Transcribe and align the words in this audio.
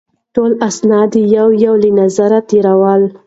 ټول 0.35 0.51
اسناد 0.67 1.11
یې 1.19 1.23
یو 1.35 1.47
یو 1.65 1.73
له 1.83 1.89
نظره 1.99 2.39
تېرول. 2.49 3.01